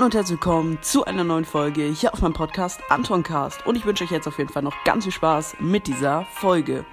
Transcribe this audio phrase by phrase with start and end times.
[0.00, 3.66] Hallo und herzlich willkommen zu einer neuen Folge hier auf meinem Podcast Antoncast.
[3.66, 6.86] Und ich wünsche euch jetzt auf jeden Fall noch ganz viel Spaß mit dieser Folge.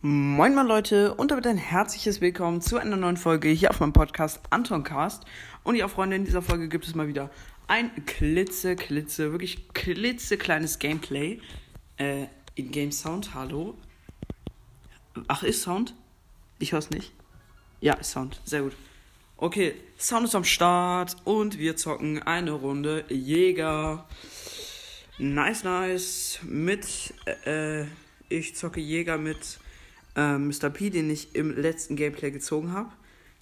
[0.00, 3.92] Moin moin Leute und damit ein herzliches Willkommen zu einer neuen Folge hier auf meinem
[3.92, 5.24] Podcast Antoncast.
[5.62, 7.30] Und ja Freunde, in dieser Folge gibt es mal wieder
[7.68, 11.40] ein klitze, klitze, wirklich klitzekleines Gameplay.
[11.96, 13.76] Äh, in Game Sound, hallo.
[15.28, 15.94] Ach, ist Sound?
[16.58, 17.12] Ich höre es nicht.
[17.80, 18.72] Ja, ist Sound, sehr gut.
[19.36, 24.06] Okay, Sound ist am Start und wir zocken eine Runde Jäger.
[25.18, 26.38] Nice, nice.
[26.42, 27.84] Mit, äh,
[28.28, 29.58] ich zocke Jäger mit
[30.16, 30.70] äh, Mr.
[30.70, 32.90] P, den ich im letzten Gameplay gezogen habe.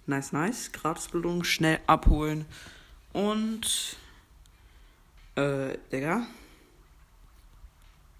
[0.06, 0.72] Nice, nice.
[0.72, 2.44] Gratisbelohnung, schnell abholen.
[3.12, 3.96] Und,
[5.40, 6.26] äh, Digga.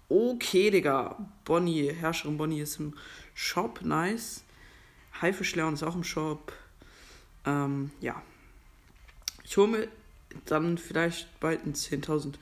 [0.09, 1.17] Okay, Digga.
[1.45, 2.93] Bonnie, Herrscherin Bonnie ist im
[3.33, 3.81] Shop.
[3.81, 4.43] Nice.
[5.21, 6.53] Haifischleon ist auch im Shop.
[7.45, 8.21] Ähm, ja.
[9.43, 9.87] Ich hole mir
[10.45, 12.35] dann vielleicht bald ein 10.000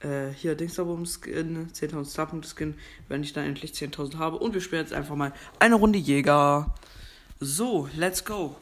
[0.00, 2.74] äh, hier Dingsabum-Skin, 10.000 Starpunkt-Skin,
[3.08, 4.38] wenn ich dann endlich 10.000 habe.
[4.38, 6.74] Und wir spielen jetzt einfach mal eine Runde Jäger.
[7.40, 8.56] So, let's go.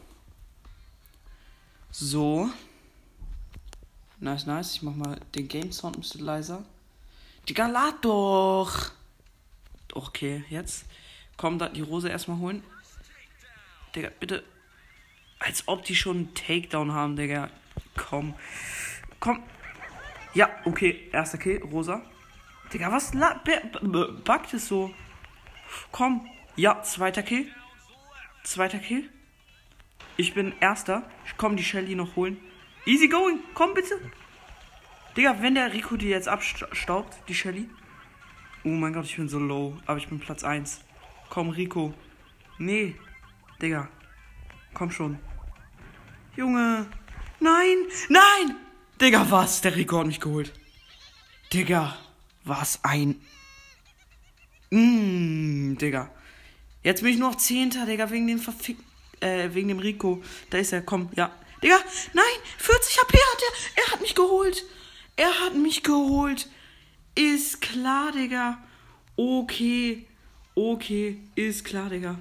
[1.90, 2.50] So.
[4.20, 4.74] Nice, nice.
[4.74, 6.62] Ich mach mal den Game Sound ein bisschen leiser.
[7.48, 8.92] Digga, lad doch.
[9.94, 10.84] Okay, jetzt.
[11.38, 12.62] Komm, da die Rose erstmal holen.
[13.94, 14.44] Digga, bitte.
[15.38, 17.48] Als ob die schon einen Takedown haben, Digga.
[17.96, 18.34] Komm.
[19.20, 19.42] Komm.
[20.34, 21.08] Ja, okay.
[21.12, 22.02] Erster Kill, Rosa.
[22.72, 23.12] Digga, was
[24.22, 24.94] backt es so?
[25.92, 26.28] Komm.
[26.56, 27.50] Ja, zweiter Kill.
[28.44, 29.08] Zweiter Kill.
[30.18, 31.08] Ich bin erster.
[31.24, 32.36] Ich komm die Shelly noch holen.
[32.86, 33.40] Easy going.
[33.54, 34.00] Komm bitte.
[35.16, 37.68] Digga, wenn der Rico die jetzt abstaubt, die Shelly.
[38.64, 39.76] Oh mein Gott, ich bin so low.
[39.86, 40.80] Aber ich bin Platz 1.
[41.28, 41.94] Komm, Rico.
[42.58, 42.94] Nee.
[43.60, 43.88] Digga.
[44.74, 45.18] Komm schon.
[46.36, 46.86] Junge.
[47.40, 47.76] Nein.
[48.08, 48.56] Nein.
[49.00, 49.60] Digga, was?
[49.62, 50.52] Der Rico hat mich geholt.
[51.52, 51.96] Digga,
[52.44, 53.20] was ein.
[54.70, 56.10] Mmm, Digga.
[56.82, 58.78] Jetzt bin ich nur noch Zehnter, Digga, wegen dem Verfick.
[59.20, 60.22] Äh, wegen dem Rico.
[60.50, 61.30] Da ist er, komm, ja.
[61.62, 61.78] Digga,
[62.14, 62.24] nein,
[62.58, 63.82] 40 HP hat er.
[63.82, 64.64] Er hat mich geholt.
[65.16, 66.48] Er hat mich geholt.
[67.14, 68.62] Ist klar, Digga.
[69.16, 70.06] Okay.
[70.54, 72.18] Okay, ist klar, Digga.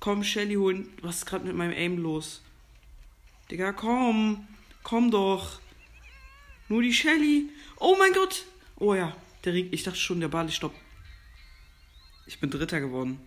[0.00, 0.88] Komm, Shelly holen.
[1.02, 2.40] Was ist gerade mit meinem Aim los?
[3.50, 4.48] Digga, komm.
[4.82, 5.60] Komm doch.
[6.68, 7.50] Nur die Shelly.
[7.76, 8.46] Oh mein Gott.
[8.76, 9.72] Oh ja, der Rick.
[9.72, 10.74] Ich dachte schon, der Ball ist stopp.
[12.26, 13.20] Ich bin Dritter geworden.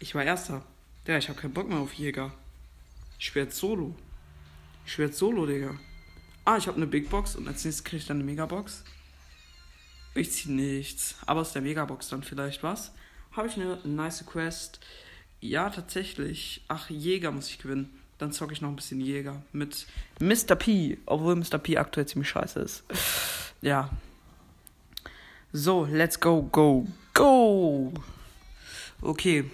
[0.00, 0.62] Ich war Erster.
[1.06, 2.32] Ja, ich habe keinen Bock mehr auf Jäger.
[3.18, 3.94] Ich jetzt Solo.
[4.86, 5.74] Ich jetzt Solo, Digga.
[6.44, 8.84] Ah, ich habe eine Big Box und als nächstes kriege ich dann eine Megabox.
[10.14, 11.16] Ich ziehe nichts.
[11.26, 12.92] Aber aus der Megabox dann vielleicht was.
[13.32, 14.80] Habe ich eine nice Quest?
[15.40, 16.64] Ja, tatsächlich.
[16.68, 18.00] Ach, Jäger muss ich gewinnen.
[18.18, 19.86] Dann zocke ich noch ein bisschen Jäger mit
[20.20, 20.54] Mr.
[20.54, 21.58] P, obwohl Mr.
[21.58, 22.84] P aktuell ziemlich scheiße ist.
[23.60, 23.90] Ja.
[25.52, 27.92] So, let's go, go, go.
[29.02, 29.50] Okay.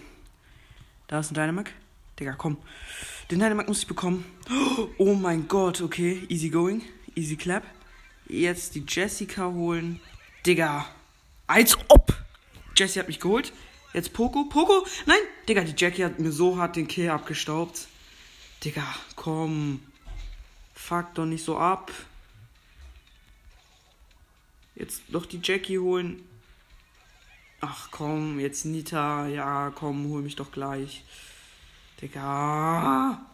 [1.09, 1.72] Da ist ein Dynamac.
[2.20, 2.59] Digga, komm.
[3.32, 4.26] Den Dynamac muss ich bekommen.
[4.98, 6.22] Oh mein Gott, okay.
[6.28, 6.82] Easy going.
[7.15, 7.62] Easy clap.
[8.28, 10.03] Jetzt die Jessica holen.
[10.44, 10.84] Digga.
[11.47, 12.15] Als ob.
[12.76, 13.54] Jessie hat mich geholt.
[13.94, 14.44] Jetzt Poco.
[14.44, 14.87] Poco.
[15.06, 15.16] Nein.
[15.48, 17.88] Digga, die Jackie hat mir so hart den Kill abgestaubt.
[18.62, 18.84] Digga,
[19.16, 19.81] komm.
[20.75, 21.91] Fuck doch nicht so ab.
[24.75, 26.22] Jetzt doch die Jackie holen.
[27.62, 29.26] Ach komm, jetzt Nita.
[29.26, 31.03] Ja, komm, hol mich doch gleich.
[32.02, 33.24] Digga.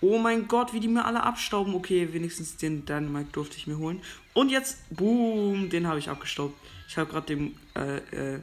[0.00, 1.74] Oh mein Gott, wie die mir alle abstauben.
[1.74, 4.02] Okay, wenigstens den Dynamite durfte ich mir holen.
[4.34, 6.54] Und jetzt, boom, den habe ich abgestaubt.
[6.88, 8.36] Ich habe gerade dem äh,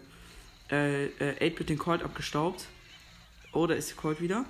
[0.71, 2.65] äh, äh, 8-Bit den Colt abgestaubt.
[3.51, 4.45] Oh, da ist der Colt wieder.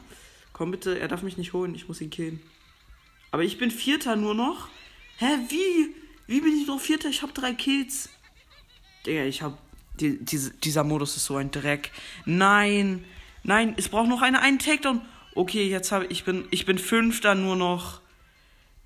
[0.54, 2.40] Komm bitte, er darf mich nicht holen, ich muss ihn killen.
[3.32, 4.70] Aber ich bin Vierter nur noch.
[5.18, 5.96] Hä, wie?
[6.28, 7.10] Wie bin ich nur Vierter?
[7.10, 8.10] Ich habe drei Kills.
[9.06, 9.58] Digga, ich hab.
[10.00, 11.92] Die, diese, dieser Modus ist so ein Dreck.
[12.26, 13.04] Nein.
[13.44, 15.02] Nein, es braucht noch eine, einen Takedown.
[15.36, 18.02] Okay, jetzt habe ich bin ich bin Fünfter nur noch.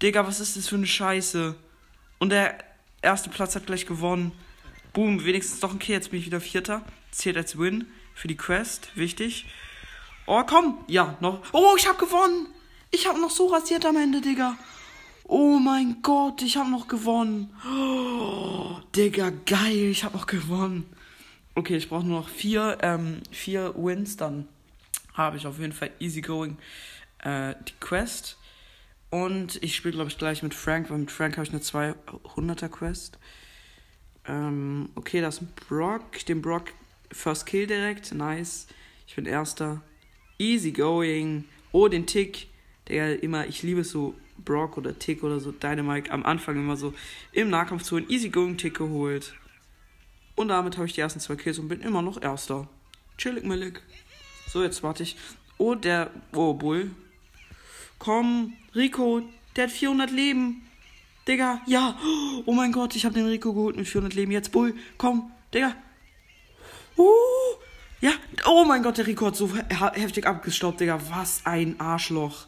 [0.01, 1.55] Digga, was ist das für eine Scheiße?
[2.19, 2.57] Und der
[3.01, 4.31] erste Platz hat gleich gewonnen.
[4.93, 5.95] Boom, wenigstens doch ein Kill.
[5.95, 6.83] Jetzt bin ich wieder Vierter.
[7.11, 8.89] Zählt als Win für die Quest.
[8.95, 9.45] Wichtig.
[10.25, 10.79] Oh, komm.
[10.87, 11.41] Ja, noch.
[11.53, 12.47] Oh, ich hab gewonnen.
[12.91, 14.57] Ich hab noch so rasiert am Ende, Digga.
[15.25, 17.53] Oh mein Gott, ich hab noch gewonnen.
[17.69, 20.85] Oh, Digga, geil, ich hab noch gewonnen.
[21.57, 24.47] Okay, ich brauche nur noch vier, ähm, vier Wins, dann
[25.15, 26.55] habe ich auf jeden Fall easy going
[27.23, 28.37] äh, die Quest.
[29.09, 32.69] Und ich spiele, glaube ich, gleich mit Frank, weil mit Frank habe ich eine 200er
[32.69, 33.17] Quest.
[34.27, 36.23] Ähm, okay, das ist Brock.
[36.27, 36.65] Den Brock
[37.11, 38.13] First Kill direkt.
[38.13, 38.67] Nice.
[39.07, 39.81] Ich bin Erster.
[40.37, 41.45] Easy going.
[41.71, 42.49] Oh, den Tick.
[42.87, 46.77] Der immer, ich liebe es so, Brock oder Tick oder so, Dynamite am Anfang immer
[46.77, 46.93] so
[47.31, 49.33] im Nahkampf zu einen Easy going Tick geholt.
[50.37, 52.67] Und damit habe ich die ersten zwei Kills und bin immer noch Erster.
[53.17, 53.81] Chillig, millig.
[54.47, 55.17] So, jetzt warte ich.
[55.57, 56.11] Oh, der.
[56.31, 56.91] Oh, Bull.
[57.97, 59.23] Komm, Rico,
[59.55, 60.61] der hat 400 Leben.
[61.27, 61.97] Digga, ja.
[62.45, 64.31] Oh mein Gott, ich habe den Rico geholt mit 400 Leben.
[64.31, 65.75] Jetzt Bull, komm, Digga.
[66.95, 67.05] Uh,
[67.99, 68.11] ja,
[68.45, 71.01] oh mein Gott, der Rico hat so heftig abgestaubt, Digga.
[71.09, 72.45] Was ein Arschloch.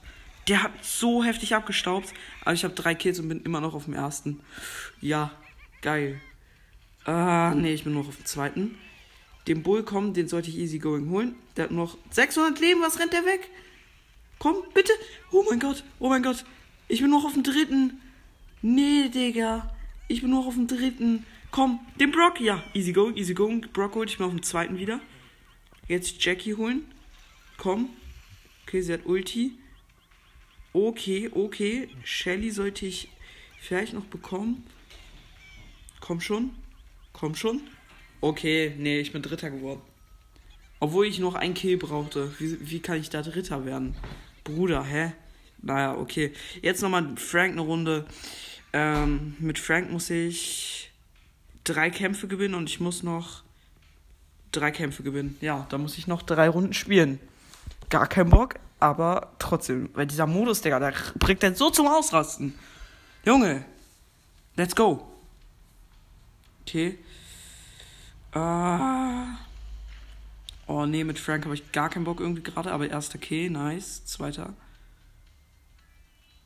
[0.48, 2.14] Der hat so heftig abgestaubt.
[2.42, 4.42] Aber ich habe drei Kills und bin immer noch auf dem ersten.
[5.02, 5.32] Ja,
[5.82, 6.22] geil.
[7.10, 8.78] Ah, nee, ich bin noch auf dem zweiten.
[9.48, 11.34] Den Bull kommen, den sollte ich easy going holen.
[11.58, 13.50] Der hat noch 600 Leben, was rennt der weg?
[14.38, 14.94] Komm, bitte.
[15.32, 16.46] Oh mein Gott, oh mein Gott.
[16.88, 18.00] Ich bin noch auf dem dritten.
[18.62, 19.76] Nee, Digga.
[20.08, 21.26] Ich bin noch auf dem dritten.
[21.50, 22.40] Komm, den Brock.
[22.40, 23.62] Ja, easy going, easy going.
[23.74, 25.00] Brock holt ich mir auf dem zweiten wieder.
[25.88, 26.84] Jetzt Jackie holen.
[27.58, 27.90] Komm.
[28.68, 29.54] Okay, sie hat Ulti.
[30.74, 31.90] Okay, okay.
[32.04, 33.10] Shelly sollte ich
[33.60, 34.64] vielleicht noch bekommen.
[36.02, 36.52] Komm schon.
[37.20, 37.62] Komm schon.
[38.22, 39.82] Okay, nee, ich bin Dritter geworden.
[40.80, 42.34] Obwohl ich noch ein Kill brauchte.
[42.40, 43.96] Wie, wie kann ich da Dritter werden?
[44.46, 45.12] Bruder, hä?
[45.62, 46.32] Naja, okay.
[46.62, 48.06] Jetzt nochmal Frank eine Runde.
[48.72, 50.92] Ähm, mit Frank muss ich
[51.66, 53.44] drei Kämpfe gewinnen und ich muss noch
[54.54, 55.38] drei Kämpfe gewinnen.
[55.42, 57.20] Ja, da muss ich noch drei Runden spielen.
[57.90, 59.90] Gar kein Bock, aber trotzdem.
[59.94, 62.54] Weil dieser Modus, Digga, der bringt den so zum Ausrasten.
[63.26, 63.66] Junge,
[64.56, 65.06] let's go.
[66.62, 66.98] Okay.
[68.36, 69.26] Uh,
[70.68, 74.06] oh nee, mit Frank habe ich gar keinen Bock irgendwie gerade, aber erster okay, nice.
[74.06, 74.54] Zweiter.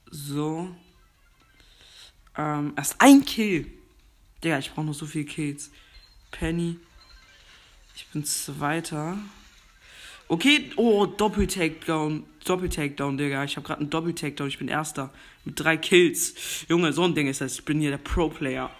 [0.10, 0.74] So.
[2.38, 3.68] Ähm, erst ein Kill.
[4.44, 5.72] Digga, ich brauche noch so viele Kills.
[6.32, 6.78] Penny.
[7.96, 9.18] Ich bin Zweiter.
[10.28, 12.26] Okay, oh, Doppel-Takedown.
[12.46, 13.44] Doppel-Takedown, Digga.
[13.44, 14.48] Ich habe gerade einen Doppel-Takedown.
[14.48, 15.14] Ich bin Erster.
[15.46, 16.66] Mit drei Kills.
[16.68, 17.56] Junge, so ein Ding ist das.
[17.56, 18.72] Ich bin hier der Pro-Player.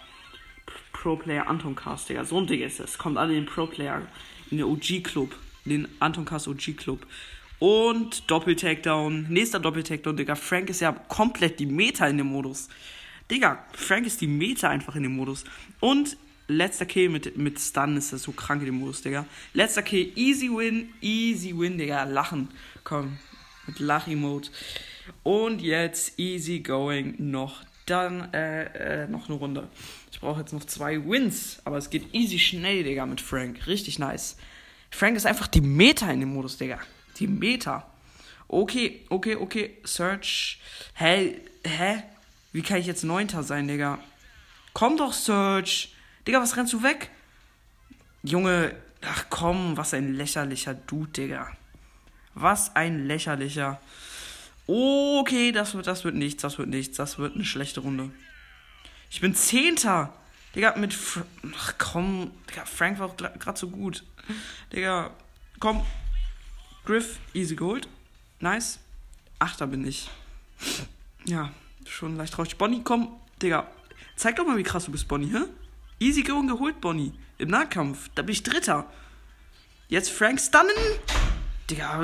[1.04, 2.24] Pro-Player Anton Cast, Digga.
[2.24, 2.96] So ein Ding ist das.
[2.96, 4.00] Kommt alle in den Pro-Player.
[4.50, 5.36] In den OG-Club.
[5.66, 7.06] Den Anton Cast OG-Club.
[7.58, 9.26] Und Doppel-Takedown.
[9.28, 10.34] Nächster Doppel-Takedown, Digga.
[10.34, 12.70] Frank ist ja komplett die Meta in dem Modus.
[13.30, 15.44] Digga, Frank ist die Meta einfach in dem Modus.
[15.78, 16.16] Und
[16.48, 19.26] letzter Kill mit, mit Stun ist das so krank in dem Modus, Digga.
[19.52, 22.04] Letzter Kill, easy win, easy win, Digga.
[22.04, 22.48] Lachen.
[22.82, 23.18] Komm,
[23.66, 24.50] mit Lach-Emote.
[25.22, 27.62] Und jetzt easy going noch.
[27.86, 29.68] Dann äh, äh, noch eine Runde.
[30.10, 31.60] Ich brauche jetzt noch zwei Wins.
[31.64, 33.66] Aber es geht easy schnell, Digga, mit Frank.
[33.66, 34.36] Richtig nice.
[34.90, 36.78] Frank ist einfach die Meta in dem Modus, Digga.
[37.18, 37.86] Die Meta.
[38.48, 39.76] Okay, okay, okay.
[39.84, 40.60] Search.
[40.94, 41.40] Hä?
[41.64, 42.02] Hä?
[42.52, 43.98] Wie kann ich jetzt Neunter sein, Digga?
[44.72, 45.94] Komm doch, Search.
[46.26, 47.10] Digga, was rennst du weg?
[48.22, 51.50] Junge, ach komm, was ein lächerlicher Dude, Digga.
[52.34, 53.80] Was ein lächerlicher.
[54.66, 58.10] Okay, das wird, das wird nichts, das wird nichts, das wird eine schlechte Runde.
[59.10, 60.14] Ich bin Zehnter.
[60.54, 60.94] Digga, mit.
[60.94, 61.22] Fr
[61.56, 64.04] ach komm, Digga, Frank war auch gerade so gut.
[64.72, 65.10] Digga,
[65.60, 65.84] komm,
[66.84, 67.88] Griff, easy geholt.
[68.40, 68.78] Nice.
[69.38, 70.08] Achter bin ich.
[71.26, 71.52] Ja,
[71.86, 72.56] schon leicht traurig.
[72.56, 73.66] Bonnie, komm, Digga.
[74.16, 75.44] Zeig doch mal, wie krass du bist, Bonnie, hä?
[75.98, 77.12] Easy going geholt, Bonnie.
[77.38, 78.10] Im Nahkampf.
[78.14, 78.90] Da bin ich Dritter.
[79.88, 80.74] Jetzt Frank stunnen.
[81.68, 82.00] Digga,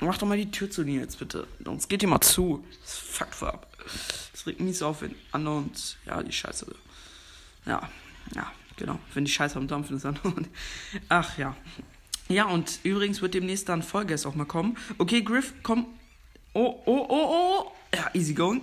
[0.00, 1.46] mach doch mal die Tür zu dir jetzt, bitte.
[1.64, 2.64] Sonst geht dir mal zu.
[2.82, 3.66] Das fuckt ab.
[4.32, 6.66] Das regt mich so auf, wenn andere und ja, die Scheiße.
[7.66, 7.88] Ja,
[8.34, 8.98] ja, genau.
[9.14, 10.18] Wenn die Scheiße am Dampfen ist, dann.
[11.08, 11.56] Ach ja.
[12.28, 14.76] Ja, und übrigens wird demnächst dann Vollgas auch mal kommen.
[14.98, 15.86] Okay, Griff, komm.
[16.52, 17.72] Oh, oh, oh, oh.
[17.94, 18.60] Ja, easy going.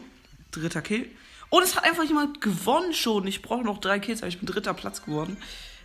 [0.51, 1.09] Dritter Kill.
[1.49, 3.25] Und es hat einfach jemand gewonnen schon.
[3.27, 5.37] Ich brauche noch drei Kills, aber ich bin dritter Platz geworden.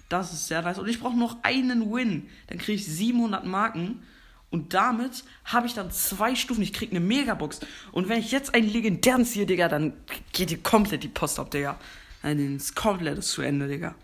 [0.09, 0.79] Das ist sehr nice.
[0.79, 2.29] Und ich brauche noch einen Win.
[2.49, 4.03] Dann kriege ich 700 Marken.
[4.51, 6.63] Und damit habe ich dann zwei Stufen.
[6.63, 7.61] Ich kriege eine Megabox.
[7.93, 9.93] Und wenn ich jetzt einen legendären ziehe, Digga, dann
[10.33, 11.79] geht dir komplett die Post ab, Digga.
[12.23, 13.95] Dann ist komplett zu Ende, Digga.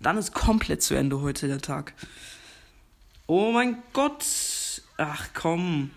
[0.00, 1.94] Dann ist komplett zu Ende heute der Tag.
[3.26, 4.24] Oh mein Gott.
[4.98, 5.90] Ach komm.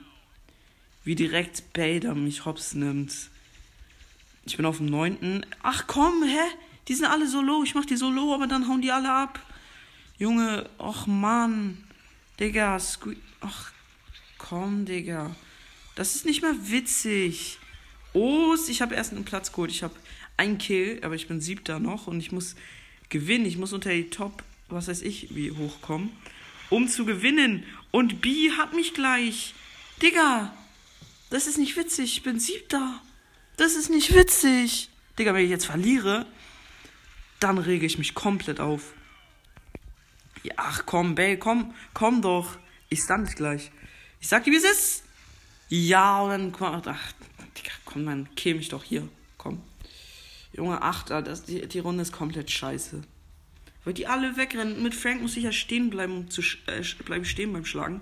[1.03, 3.13] Wie direkt Bader mich hops nimmt.
[4.45, 5.45] Ich bin auf dem neunten.
[5.63, 6.55] Ach komm, hä?
[6.87, 7.63] Die sind alle so low.
[7.63, 9.39] Ich mach die so low, aber dann hauen die alle ab.
[10.17, 11.83] Junge, ach Mann.
[12.39, 13.71] Digga, sque ach
[14.49, 15.35] komm, Digga.
[15.95, 17.59] Das ist nicht mehr witzig.
[18.13, 19.71] Oh, ich habe erst einen Platz geholt.
[19.71, 19.95] Ich habe
[20.37, 22.55] einen Kill, aber ich bin siebter noch und ich muss
[23.09, 23.45] gewinnen.
[23.45, 26.11] Ich muss unter die Top, was weiß ich, wie hochkommen
[26.71, 27.63] um zu gewinnen.
[27.91, 29.53] Und B hat mich gleich.
[30.01, 30.51] Digga,
[31.29, 32.17] das ist nicht witzig.
[32.17, 32.99] Ich bin siebter.
[33.57, 34.89] Das ist nicht witzig.
[35.19, 36.25] Digga, wenn ich jetzt verliere,
[37.39, 38.93] dann rege ich mich komplett auf.
[40.43, 42.57] Ja, ach komm, Bay, komm, komm doch.
[42.89, 43.71] Ich stand gleich.
[44.21, 45.03] Ich sag dir, wie es ist.
[45.67, 47.11] Ja, und dann komm, ach,
[47.57, 49.07] Digga, komm, dann käme ich doch hier.
[49.37, 49.61] Komm.
[50.53, 53.01] Junge, Achter, das, die, die Runde ist komplett scheiße.
[53.83, 54.83] Weil die alle wegrennen.
[54.83, 58.01] Mit Frank muss ich ja stehen bleiben, um zu äh, bleiben stehen beim Schlagen.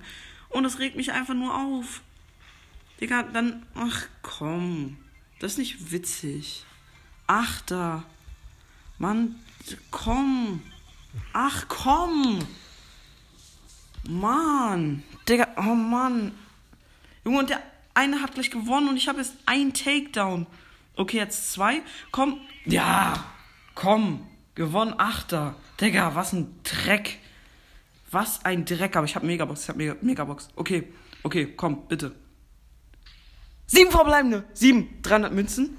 [0.49, 2.01] Und das regt mich einfach nur auf.
[2.99, 3.65] Digga, dann.
[3.75, 4.97] Ach komm.
[5.39, 6.65] Das ist nicht witzig.
[7.27, 8.03] Achter.
[8.97, 9.35] Mann,
[9.89, 10.61] komm.
[11.31, 12.45] Ach komm.
[14.09, 15.03] Mann.
[15.27, 16.31] Digga, oh Mann.
[17.23, 17.61] Junge, und der
[17.93, 20.47] eine hat gleich gewonnen und ich habe jetzt einen Takedown.
[20.95, 21.81] Okay, jetzt zwei.
[22.11, 22.41] Komm.
[22.65, 23.23] Ja.
[23.75, 24.27] Komm.
[24.55, 25.55] Gewonnen, Achter.
[25.79, 27.19] Digga, was ein Dreck.
[28.11, 28.95] Was ein Dreck.
[28.95, 29.63] Aber ich habe Megabox.
[29.63, 30.49] Ich habe Mega Megabox.
[30.55, 30.91] Okay.
[31.23, 32.15] Okay, komm, bitte.
[33.67, 34.43] Sieben verbleibende.
[34.53, 35.01] Sieben.
[35.03, 35.77] 300 Münzen.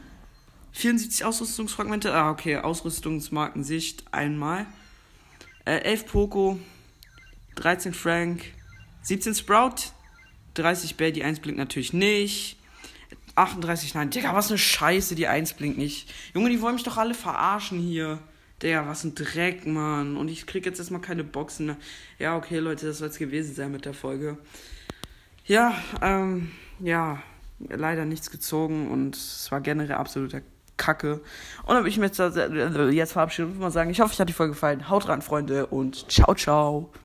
[0.73, 2.15] 74 Ausrüstungsfragmente.
[2.15, 2.59] Ah, okay.
[2.59, 4.67] Ausrüstungsmarkensicht einmal.
[5.65, 6.61] Äh, 11 Poco.
[7.61, 8.45] 13 Frank.
[9.03, 9.93] 17 Sprout.
[10.55, 11.13] 30 Bell.
[11.13, 12.57] Die 1 blinkt natürlich nicht.
[13.35, 14.11] 38, nein.
[14.11, 15.15] Digga, was eine Scheiße.
[15.15, 16.13] Die 1 blinkt nicht.
[16.35, 18.19] Junge, die wollen mich doch alle verarschen hier.
[18.63, 20.17] Digga, was ein Dreck, Mann.
[20.17, 21.77] Und ich krieg jetzt erstmal keine Boxen.
[22.19, 24.39] Ja, okay, Leute, das soll es gewesen sein mit der Folge.
[25.45, 27.23] Ja, ähm, ja,
[27.59, 30.43] leider nichts gezogen und es war generell absoluter
[30.77, 31.21] Kacke.
[31.67, 34.29] Und dann will ich mir jetzt, jetzt verabschieden und mal sagen, ich hoffe, euch hat
[34.29, 34.89] die Folge gefallen.
[34.89, 36.91] Haut rein, Freunde, und ciao, ciao.